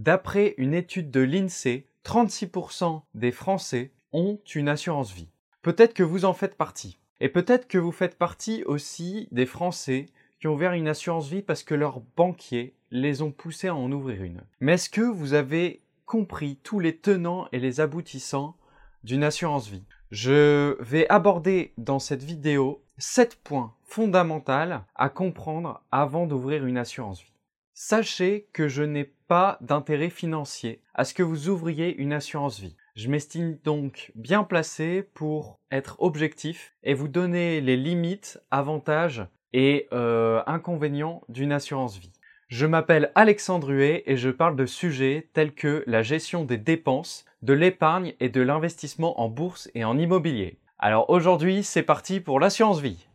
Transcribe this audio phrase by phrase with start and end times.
[0.00, 5.28] D'après une étude de l'INSEE, 36% des Français ont une assurance vie.
[5.60, 6.98] Peut-être que vous en faites partie.
[7.20, 10.06] Et peut-être que vous faites partie aussi des Français
[10.40, 13.92] qui ont ouvert une assurance vie parce que leurs banquiers les ont poussés à en
[13.92, 14.40] ouvrir une.
[14.60, 18.56] Mais est-ce que vous avez compris tous les tenants et les aboutissants
[19.04, 19.84] d'une assurance vie?
[20.10, 27.20] Je vais aborder dans cette vidéo 7 points fondamentaux à comprendre avant d'ouvrir une assurance
[27.20, 27.34] vie.
[27.74, 32.74] Sachez que je n'ai pas d'intérêt financier à ce que vous ouvriez une assurance vie.
[32.96, 39.86] Je m'estime donc bien placé pour être objectif et vous donner les limites, avantages et
[39.92, 42.10] euh, inconvénients d'une assurance vie.
[42.48, 47.24] Je m'appelle Alexandre Huet et je parle de sujets tels que la gestion des dépenses,
[47.42, 50.58] de l'épargne et de l'investissement en bourse et en immobilier.
[50.80, 53.06] Alors aujourd'hui, c'est parti pour l'assurance vie.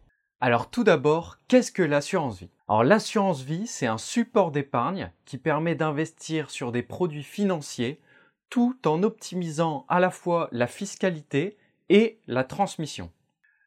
[0.42, 2.50] Alors tout d'abord, qu'est-ce que l'assurance vie?
[2.68, 8.02] Alors l'assurance vie, c'est un support d'épargne qui permet d'investir sur des produits financiers
[8.50, 11.58] tout en optimisant à la fois la fiscalité
[11.90, 13.12] et la transmission.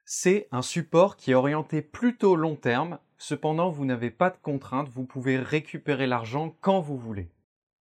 [0.04, 4.88] C'est un support qui est orienté plutôt long terme, cependant vous n'avez pas de contraintes,
[4.88, 7.30] vous pouvez récupérer l'argent quand vous voulez.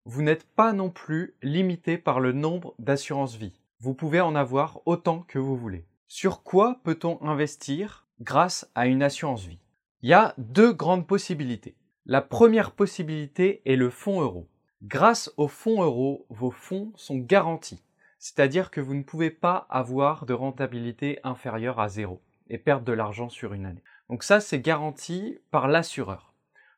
[0.05, 3.59] Vous n'êtes pas non plus limité par le nombre d'assurances vie.
[3.79, 5.85] Vous pouvez en avoir autant que vous voulez.
[6.07, 8.06] Sur quoi peut-on investir?
[8.21, 9.59] Grâce à une assurance vie.
[10.01, 11.75] Il y a deux grandes possibilités.
[12.05, 14.47] La première possibilité est le fonds euro.
[14.83, 17.83] Grâce au fonds euro, vos fonds sont garantis,
[18.19, 22.93] c'est-à-dire que vous ne pouvez pas avoir de rentabilité inférieure à zéro et perdre de
[22.93, 23.83] l'argent sur une année.
[24.09, 26.33] Donc ça, c'est garanti par l'assureur.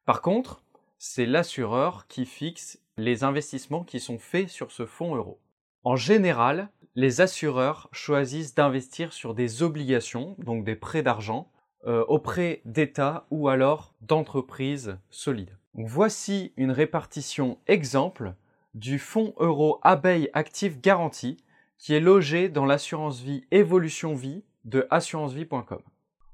[0.05, 0.63] Par contre,
[0.97, 5.39] c'est l'assureur qui fixe les investissements qui sont faits sur ce fonds euro.
[5.83, 11.49] En général, les assureurs choisissent d'investir sur des obligations, donc des prêts d'argent,
[11.87, 15.57] euh, auprès d'États ou alors d'entreprises solides.
[15.73, 18.33] voici une répartition exemple
[18.73, 21.37] du fonds euro abeille actif garantie
[21.77, 25.81] qui est logé dans l'assurance vie Evolution Vie de assurancevie.com.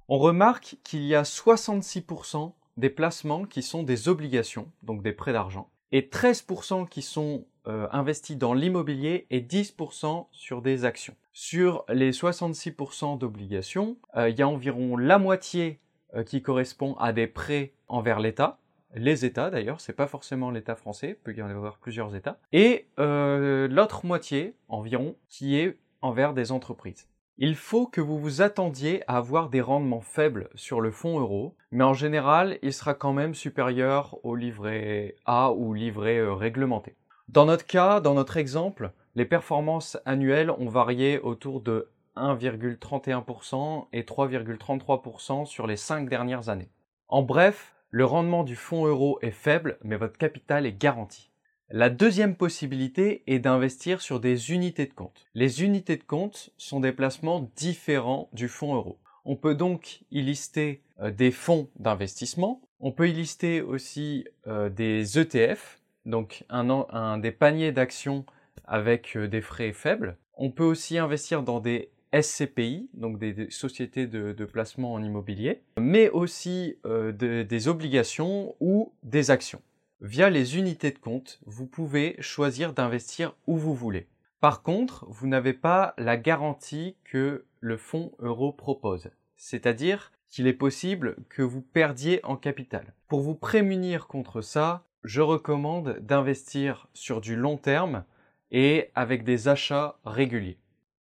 [0.07, 5.33] On remarque qu'il y a 66% des placements qui sont des obligations, donc des prêts
[5.33, 11.15] d'argent, et 13% qui sont euh, investis dans l'immobilier et 10% sur des actions.
[11.33, 15.79] Sur les 66% d'obligations, euh, il y a environ la moitié
[16.13, 18.59] euh, qui correspond à des prêts envers l'État,
[18.93, 22.39] les États d'ailleurs, c'est pas forcément l'État français, il peut y en avoir plusieurs États,
[22.53, 27.09] et l'autre moitié environ qui est envers des entreprises.
[27.37, 31.55] Il faut que vous vous attendiez à avoir des rendements faibles sur le fonds euro,
[31.71, 36.95] mais en général, il sera quand même supérieur au livret A ou livret réglementé.
[37.27, 44.03] Dans notre cas, dans notre exemple, les performances annuelles ont varié autour de 1,31% et
[44.03, 46.69] 3,33% sur les 5 dernières années.
[47.07, 51.31] En bref, le rendement du fonds euro est faible, mais votre capital est garanti.
[51.69, 55.25] La deuxième possibilité est d'investir sur des unités de compte.
[55.33, 58.99] Les unités de compte sont des placements différents du fonds euro.
[59.25, 64.69] On peut donc y lister euh, des fonds d'investissement, on peut y lister aussi euh,
[64.69, 68.25] des ETF, donc un, des paniers d'actions
[68.65, 70.17] avec euh, des frais faibles.
[70.35, 76.09] On peut aussi investir dans des SCPI, donc des, sociétés de, placement en immobilier, mais
[76.09, 79.61] aussi euh, des obligations ou des actions.
[80.01, 84.07] Via les unités de compte, vous pouvez choisir d'investir où vous voulez.
[84.39, 90.53] Par contre, vous n'avez pas la garantie que le fonds euro propose, c'est-à-dire qu'il est
[90.53, 92.93] possible que vous perdiez en capital.
[93.07, 98.03] Pour vous prémunir contre ça, je recommande d'investir sur du long terme
[98.51, 100.57] et avec des achats réguliers.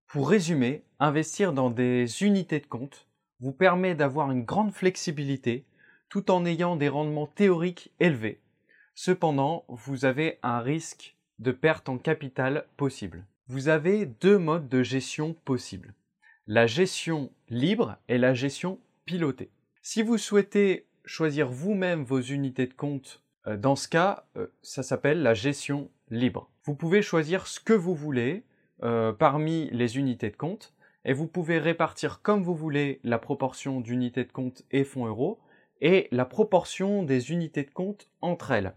[0.07, 3.07] Pour résumer, investir dans des unités de compte
[3.39, 5.65] vous permet d'avoir une grande flexibilité
[6.09, 8.41] tout en ayant des rendements théoriques élevés.
[8.93, 13.25] Cependant, vous avez un risque de perte en capital possible.
[13.47, 15.93] Vous avez deux modes de gestion possibles.
[16.45, 19.49] La gestion libre et la gestion pilotée.
[19.81, 25.21] Si vous souhaitez choisir vous-même vos unités de compte dans ce cas, euh, ça s'appelle
[25.21, 26.49] la gestion libre.
[26.63, 28.43] Vous pouvez choisir ce que vous voulez
[28.83, 30.73] euh, parmi les unités de compte
[31.05, 35.39] et vous pouvez répartir comme vous voulez la proportion d'unités de compte et fonds euros
[35.81, 38.73] et la proportion des unités de compte entre elles.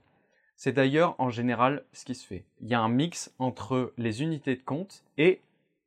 [0.56, 2.44] C'est d'ailleurs en général ce qui se fait.
[2.60, 5.40] Il y a un mix entre les unités de compte et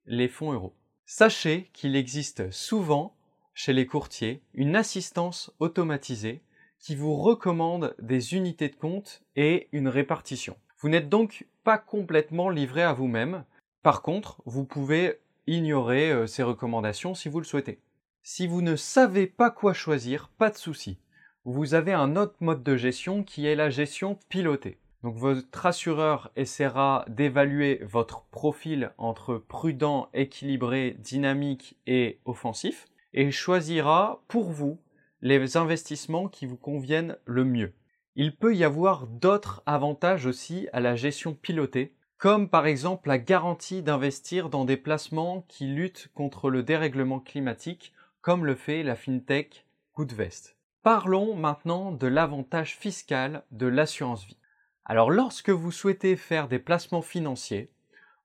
[0.06, 0.74] les fonds euros.
[1.06, 3.16] Sachez qu'il existe souvent
[3.54, 6.42] chez les courtiers une assistance automatisée
[6.80, 10.58] qui vous recommande des unités de compte et une répartition.
[10.80, 13.44] Vous n'êtes donc pas complètement livré à vous-même.
[13.84, 17.80] Par contre, vous pouvez ignorer euh, ces recommandations si vous le souhaitez.
[18.24, 20.98] Si vous ne savez pas quoi choisir, pas de souci.
[21.46, 24.78] Vous avez un autre mode de gestion qui est la gestion pilotée.
[25.04, 34.22] Donc votre assureur essaiera d'évaluer votre profil entre prudent, équilibré, dynamique et offensif et choisira
[34.28, 34.78] pour vous
[35.22, 37.74] les investissements qui vous conviennent le mieux.
[38.16, 43.18] Il peut y avoir d'autres avantages aussi à la gestion pilotée, comme par exemple la
[43.18, 48.96] garantie d'investir dans des placements qui luttent contre le dérèglement climatique, comme le fait la
[48.96, 50.58] fintech Goodvest.
[50.84, 54.38] Parlons maintenant de l'avantage fiscal de l'assurance vie.
[54.86, 57.72] Alors lorsque vous souhaitez faire des placements financiers,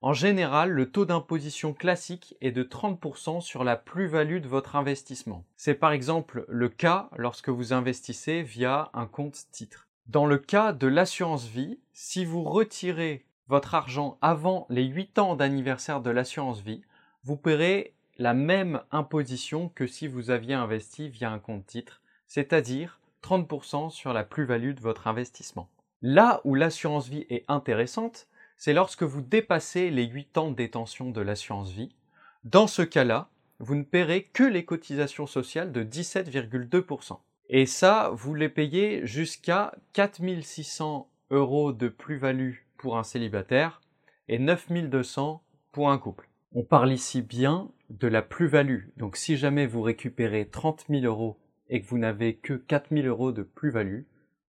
[0.05, 5.43] en général, le taux d'imposition classique est de 30% sur la plus-value de votre investissement.
[5.57, 9.87] C'est par exemple le cas lorsque vous investissez via un compte titre.
[10.05, 15.35] Dans le cas de l'assurance vie, si vous retirez votre argent avant les 8 ans
[15.35, 16.83] d'anniversaire de l'assurance vie,
[17.23, 22.99] vous paierez la même imposition que si vous aviez investi via un compte titre, c'est-à-dire
[23.23, 25.67] 30% sur la plus-value de votre investissement.
[26.03, 31.11] Là où l'assurance vie est intéressante, c'est lorsque vous dépassez les 8 ans de détention
[31.11, 31.95] de l'assurance vie.
[32.43, 33.29] Dans ce cas-là,
[33.59, 37.19] vous ne paierez que les cotisations sociales de 17,2%.
[37.49, 43.81] Et ça, vous les payez jusqu'à 4600 euros de plus-value pour un célibataire
[44.27, 46.29] et 9200 pour un couple.
[46.53, 48.89] On parle ici bien de la plus-value.
[48.97, 51.37] Donc si jamais vous récupérez 30 000 euros
[51.69, 54.03] et que vous n'avez que 4 000 euros de plus-value,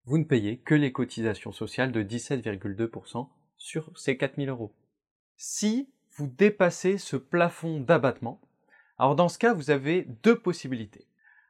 [0.05, 3.27] vous ne payez que les cotisations sociales de 17,2%
[3.57, 4.73] sur ces 4000 euros.
[5.35, 8.41] Si vous dépassez ce plafond d'abattement,
[8.97, 11.05] alors dans ce cas, vous avez deux possibilités.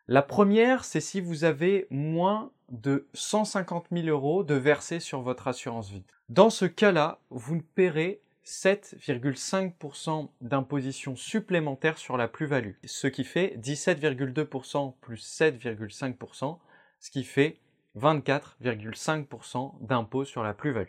[0.07, 5.47] La première, c'est si vous avez moins de 150 000 euros de versés sur votre
[5.47, 6.03] assurance vie.
[6.29, 13.57] Dans ce cas-là, vous ne paierez 7,5% d'imposition supplémentaire sur la plus-value, ce qui fait
[13.59, 16.57] 17,2% plus 7,5%,
[16.99, 17.59] ce qui fait
[17.97, 20.87] 24,5% d'impôt sur la plus-value.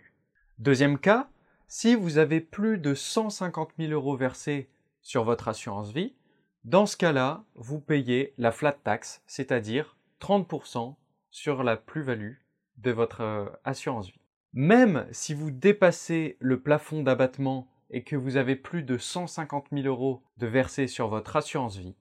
[0.58, 1.28] Deuxième cas,
[1.68, 4.68] si vous avez plus de 150 000 euros versés
[5.02, 6.16] sur votre assurance vie,
[6.64, 10.96] dans ce cas-là, vous payez la flat tax, c'est-à-dire 30%
[11.30, 12.38] sur la plus-value
[12.78, 14.20] de votre euh, assurance vie.
[14.52, 19.86] Même si vous dépassez le plafond d'abattement et que vous avez plus de 150 000
[19.86, 21.94] euros de versés sur votre assurance vie,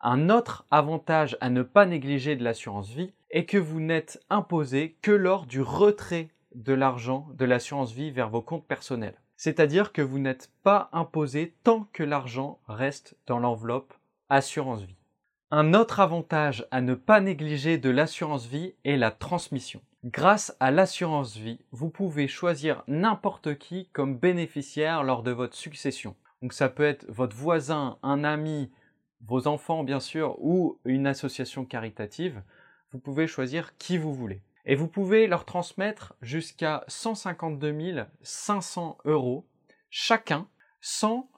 [0.00, 4.96] un autre avantage à ne pas négliger de l'assurance vie est que vous n'êtes imposé
[5.00, 9.20] que lors du retrait de l'argent de l'assurance vie vers vos comptes personnels.
[9.36, 13.94] C'est-à-dire que vous n'êtes pas imposé tant que l'argent reste dans l'enveloppe
[14.28, 14.96] assurance vie.
[15.50, 19.80] Un autre avantage à ne pas négliger de l'assurance vie est la transmission.
[20.04, 26.14] Grâce à l'assurance vie, vous pouvez choisir n'importe qui comme bénéficiaire lors de votre succession.
[26.40, 28.70] Donc ça peut être votre voisin, un ami,
[29.26, 32.42] vos enfants bien sûr, ou une association caritative.
[32.92, 34.40] Vous pouvez choisir qui vous voulez.
[34.70, 39.44] Et vous pouvez leur transmettre jusqu'à 152 500 euros
[39.90, 40.46] chacun
[40.80, 41.28] sans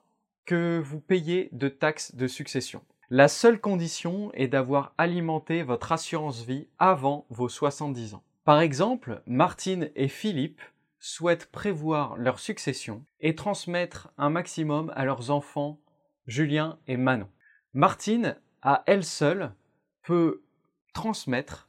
[0.45, 2.83] que vous payiez de taxes de succession.
[3.09, 8.23] La seule condition est d'avoir alimenté votre assurance vie avant vos 70 ans.
[8.45, 10.61] Par exemple, Martine et Philippe
[10.99, 15.81] souhaitent prévoir leur succession et transmettre un maximum à leurs enfants
[16.27, 17.31] Julien et Manon.
[17.73, 19.55] Martine, à elle seule,
[20.03, 20.43] peut
[20.93, 21.67] transmettre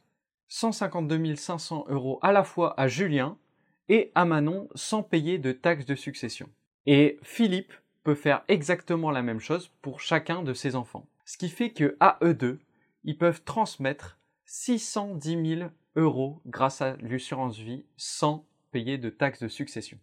[0.54, 3.40] 152 500 euros à la fois à Julien
[3.90, 6.48] et à Manon sans payer de taxes de succession.
[6.86, 11.08] Et Philippe peut faire exactement la même chose pour chacun de ses enfants.
[11.26, 12.60] Ce qui fait que à eux deux,
[13.04, 19.48] ils peuvent transmettre 610 000 euros grâce à l'assurance vie sans payer de taxes de
[19.48, 19.98] succession.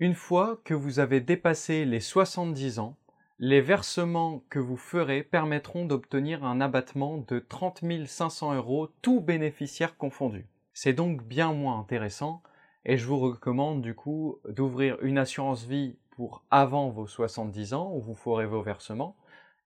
[0.00, 2.96] Une fois que vous avez dépassé les 70 ans,
[3.44, 9.96] les versements que vous ferez permettront d'obtenir un abattement de 30 500 euros, tout bénéficiaire
[9.96, 10.46] confondu.
[10.74, 12.44] C'est donc bien moins intéressant
[12.84, 17.90] et je vous recommande du coup d'ouvrir une assurance vie pour avant vos 70 ans
[17.92, 19.16] où vous ferez vos versements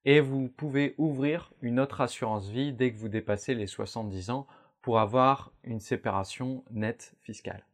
[0.06, 4.47] et vous pouvez ouvrir une autre assurance vie dès que vous dépassez les 70 ans
[4.80, 7.66] pour avoir une séparation nette fiscale.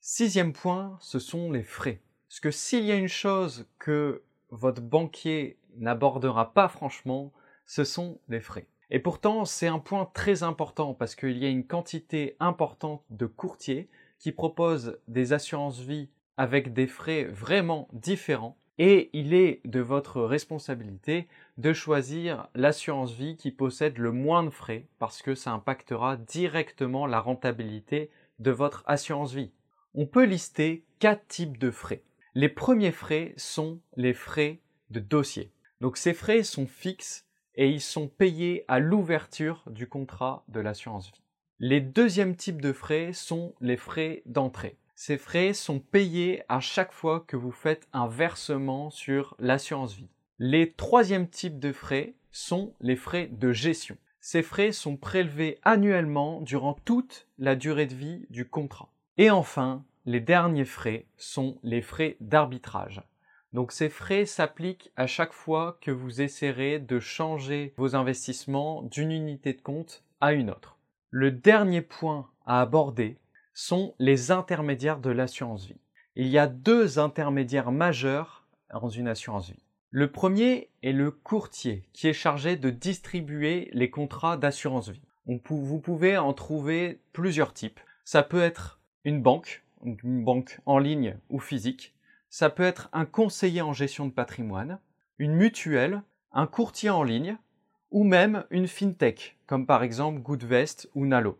[0.00, 2.00] Sixième point, ce sont les frais.
[2.28, 7.32] Parce que s'il y a une chose que votre banquier n'abordera pas franchement,
[7.66, 8.66] ce sont les frais.
[8.90, 13.26] Et pourtant, c'est un point très important parce qu'il y a une quantité importante de
[13.26, 18.56] courtiers qui proposent des assurances vie avec des frais vraiment différents.
[18.78, 24.50] Et il est de votre responsabilité de choisir l'assurance vie qui possède le moins de
[24.50, 29.52] frais parce que ça impactera directement la rentabilité de votre assurance vie.
[29.94, 32.02] On peut lister quatre types de frais.
[32.36, 34.60] Les premiers frais sont les frais
[34.90, 35.52] de dossier.
[35.80, 41.12] Donc ces frais sont fixes et ils sont payés à l'ouverture du contrat de l'assurance
[41.12, 41.22] vie.
[41.60, 44.76] Les deuxièmes types de frais sont les frais d'entrée.
[44.96, 50.10] Ces frais sont payés à chaque fois que vous faites un versement sur l'assurance vie.
[50.40, 53.96] Les troisièmes types de frais sont les frais de gestion.
[54.18, 58.90] Ces frais sont prélevés annuellement durant toute la durée de vie du contrat.
[59.18, 63.02] Et enfin, les derniers frais sont les frais d'arbitrage.
[63.52, 69.12] Donc ces frais s'appliquent à chaque fois que vous essaierez de changer vos investissements d'une
[69.12, 70.78] unité de compte à une autre.
[71.10, 73.16] Le dernier point à aborder
[73.54, 75.80] sont les intermédiaires de l'assurance vie.
[76.16, 79.62] Il y a deux intermédiaires majeurs dans une assurance vie.
[79.90, 85.00] Le premier est le courtier qui est chargé de distribuer les contrats d'assurance vie.
[85.26, 87.80] vous pouvez en trouver plusieurs types.
[88.04, 91.94] Ça peut être une banque, une banque en ligne ou physique.
[92.30, 94.78] Ça peut être un conseiller en gestion de patrimoine,
[95.18, 97.36] une mutuelle, un courtier en ligne
[97.90, 101.38] ou même une fintech comme par exemple Goodvest ou Nalo.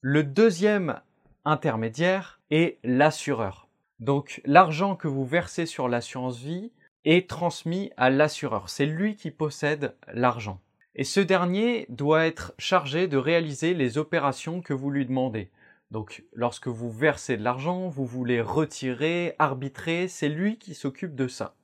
[0.00, 1.00] Le deuxième
[1.44, 3.68] intermédiaire est l'assureur.
[3.98, 6.70] Donc l'argent que vous versez sur l'assurance vie
[7.04, 8.68] est transmis à l'assureur.
[8.68, 10.60] C'est lui qui possède l'argent.
[10.94, 15.50] Et ce dernier doit être chargé de réaliser les opérations que vous lui demandez.
[15.90, 21.28] Donc lorsque vous versez de l'argent, vous voulez retirer, arbitrer, c'est lui qui s'occupe de
[21.28, 21.56] ça.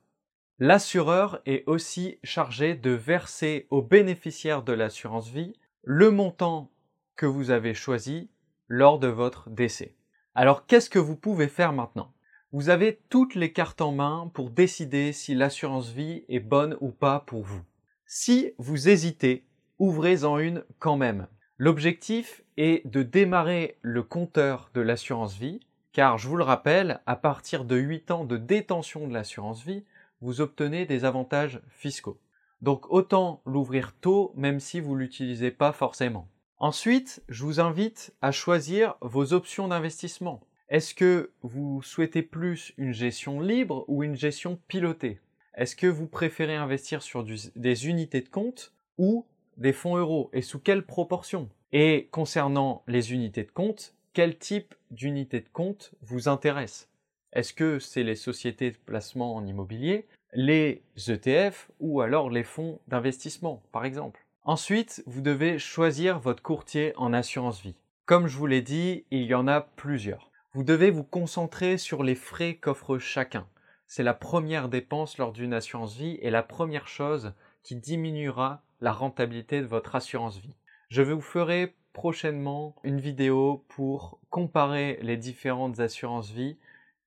[0.59, 5.53] L'assureur est aussi chargé de verser aux bénéficiaires de l'assurance vie
[5.83, 6.71] le montant
[7.15, 8.29] que vous avez choisi
[8.67, 9.95] lors de votre décès.
[10.35, 12.13] Alors qu'est-ce que vous pouvez faire maintenant?
[12.51, 16.91] Vous avez toutes les cartes en main pour décider si l'assurance vie est bonne ou
[16.91, 17.61] pas pour vous.
[18.05, 19.45] Si vous hésitez,
[19.79, 21.27] ouvrez-en une quand même.
[21.65, 25.61] L'objectif est de démarrer le compteur de l'assurance vie,
[25.93, 29.85] car je vous le rappelle, à partir de 8 ans de détention de l'assurance vie,
[30.19, 32.19] vous obtenez des avantages fiscaux.
[32.61, 36.27] Donc autant l'ouvrir tôt même si vous ne l'utilisez pas forcément.
[36.57, 40.41] Ensuite, je vous invite à choisir vos options d'investissement.
[40.67, 45.21] Est-ce que vous souhaitez plus une gestion libre ou une gestion pilotée?
[45.55, 49.25] Est-ce que vous préférez investir sur des unités de compte ou
[49.57, 51.49] des fonds euros et sous quelle proportion?
[51.71, 56.89] Et concernant les unités de compte, quel type d'unité de compte vous intéresse
[57.33, 62.79] Est-ce que c'est les sociétés de placement en immobilier, les ETF ou alors les fonds
[62.87, 64.25] d'investissement par exemple?
[64.43, 67.75] Ensuite, vous devez choisir votre courtier en assurance vie.
[68.05, 70.29] Comme je vous l'ai dit, il y en a plusieurs.
[70.53, 73.47] Vous devez vous concentrer sur les frais qu'offre chacun.
[73.87, 77.33] C'est la première dépense lors d'une assurance vie et la première chose
[77.63, 80.53] qui diminuera la rentabilité de votre assurance vie.
[80.89, 86.57] Je vous ferai prochainement une vidéo pour comparer les différentes assurances vie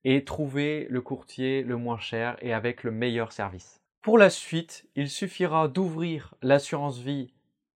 [0.03, 3.79] et trouver le courtier le moins cher et avec le meilleur service.
[4.01, 7.31] Pour la suite, il suffira d'ouvrir l'assurance vie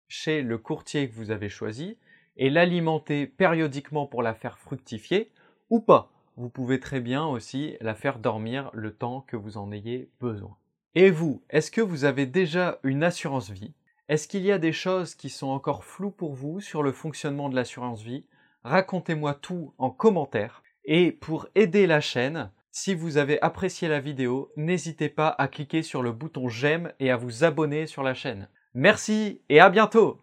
[0.09, 1.99] chez le courtier que vous avez choisi
[2.39, 5.31] et l'alimenter périodiquement pour la faire fructifier
[5.69, 6.11] ou pas.
[6.39, 10.57] Vous pouvez très bien aussi la faire dormir le temps que vous en ayez besoin.
[10.95, 13.75] Et vous, est-ce que vous avez déjà une assurance vie?
[14.11, 17.49] Est-ce qu'il y a des choses qui sont encore floues pour vous sur le fonctionnement
[17.49, 18.25] de l'assurance vie?
[18.65, 20.65] Racontez-moi tout en commentaire.
[20.85, 25.85] Et pour aider la chaîne, si vous avez apprécié la vidéo, n'hésitez pas à cliquer
[25.85, 28.49] sur le bouton j'aime et à vous abonner sur la chaîne.
[28.75, 30.21] Merci et à bientôt